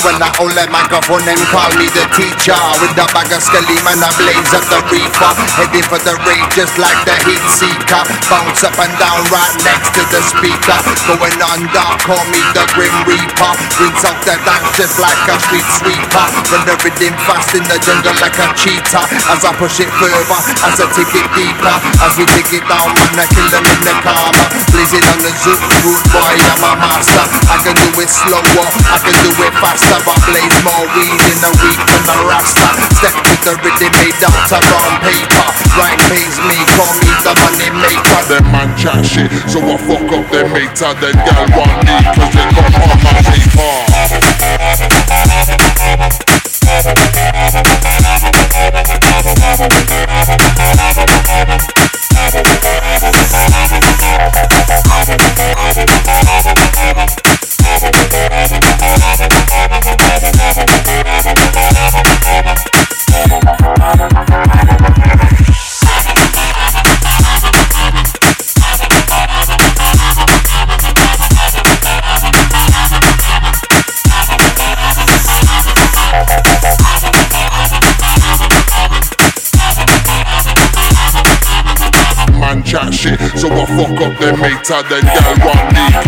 When 0.00 0.16
I 0.16 0.32
hold 0.32 0.56
that 0.56 0.72
microphone, 0.72 1.20
them 1.28 1.36
call 1.52 1.68
me 1.76 1.84
the 1.92 2.08
teacher. 2.16 2.56
With 2.80 2.96
the 2.96 3.04
bag 3.12 3.28
of 3.36 3.44
skelly 3.44 3.76
man 3.84 4.00
I 4.00 4.08
blaze 4.16 4.48
up 4.56 4.64
the 4.72 4.80
reaper. 4.88 5.30
Heading 5.60 5.84
for 5.92 6.00
the 6.00 6.16
rage 6.24 6.50
just 6.56 6.80
like 6.80 6.96
the 7.04 7.12
heat 7.28 7.44
seeker. 7.52 8.00
Bounce 8.32 8.64
up 8.64 8.80
and 8.80 8.96
down 8.96 9.20
right 9.28 9.56
next 9.60 9.92
to 9.92 10.02
the 10.08 10.24
speaker. 10.24 10.78
Going 11.04 11.36
on 11.44 11.68
dark, 11.76 12.00
call 12.00 12.24
me 12.32 12.40
the 12.56 12.64
grim 12.72 12.96
reaper. 13.04 13.52
Rinse 13.76 14.04
off 14.08 14.16
the 14.24 14.40
dance 14.40 14.72
just 14.80 14.96
like 14.96 15.20
a 15.28 15.36
street 15.44 15.68
sweeper. 15.76 16.26
Run 16.48 16.64
the 16.64 16.80
rhythm 16.80 17.14
fast 17.28 17.52
in 17.52 17.64
the 17.68 17.76
jungle 17.84 18.16
like 18.24 18.40
a 18.40 18.48
cheetah. 18.56 19.04
As 19.28 19.44
I 19.44 19.52
push 19.60 19.84
it 19.84 19.92
further, 20.00 20.40
as 20.64 20.80
I 20.80 20.88
take 20.96 21.12
it 21.12 21.28
deeper. 21.36 21.76
As 22.00 22.16
we 22.16 22.24
take 22.24 22.56
it 22.56 22.64
down, 22.64 22.88
man, 22.96 23.20
I 23.20 23.28
kill 23.28 23.48
them 23.52 23.68
in 23.68 23.80
the 23.84 23.94
karma. 24.00 24.44
Blazing 24.72 25.04
on 25.12 25.20
the 25.20 25.32
zoot, 25.44 25.60
rude 25.84 26.04
boy, 26.08 26.34
I'm 26.40 26.64
a 26.64 26.72
master. 26.80 27.24
I 27.60 27.62
can 27.62 27.76
do 27.76 28.00
it 28.00 28.08
slower, 28.08 28.40
I 28.88 28.96
can 29.04 29.12
do 29.20 29.28
it 29.36 29.52
faster. 29.60 30.00
I 30.00 30.16
blaze 30.24 30.58
more 30.64 30.80
weed 30.96 31.12
in 31.12 31.44
a 31.44 31.52
week 31.60 31.76
than 31.76 32.02
the 32.08 32.16
rasta. 32.24 32.72
Step 32.96 33.12
to 33.20 33.34
the 33.44 33.52
rhythm 33.60 33.92
made 34.00 34.16
out 34.24 34.48
of 34.48 34.64
brown 34.64 34.96
paper. 35.04 35.44
Right 35.76 36.00
pays 36.08 36.40
me, 36.48 36.56
call 36.72 36.88
me 37.04 37.12
the 37.20 37.36
money 37.36 37.68
maker. 37.84 38.20
Them 38.32 38.48
man 38.48 38.72
chat 38.80 39.04
shit, 39.04 39.28
so 39.44 39.60
I 39.60 39.76
fuck 39.76 40.08
up 40.08 40.24
them 40.32 40.48
mates 40.56 40.80
and 40.80 40.96
then 41.04 41.12
gal 41.20 41.44
want 41.52 41.84
me 41.84 42.09
man 82.54 82.64
chat 82.64 82.92
shit, 82.92 83.18
so 83.38 83.48
I 83.48 83.64
fuck 83.66 84.00
up 84.00 84.18
them 84.18 84.40
mates 84.40 84.70
and 84.70 84.86
then 84.88 85.02
gal 85.02 85.34
want 85.46 85.72
me 85.72 85.99